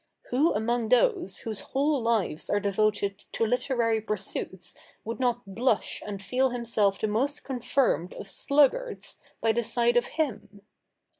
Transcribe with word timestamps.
Who 0.31 0.51
among 0.55 0.89
those 0.89 1.37
whose 1.41 1.59
whole 1.59 2.01
lives 2.01 2.49
are 2.49 2.59
devoted 2.59 3.23
to 3.33 3.45
literary 3.45 4.01
pursuits 4.01 4.73
would 5.03 5.19
not 5.19 5.43
blush 5.53 6.01
and 6.03 6.23
feel 6.23 6.49
himself 6.49 6.99
the 6.99 7.05
most 7.05 7.43
confirmed 7.43 8.15
of 8.15 8.27
sluggards 8.27 9.17
by 9.41 9.51
the 9.51 9.61
side 9.61 9.97
of 9.97 10.05
him? 10.17 10.63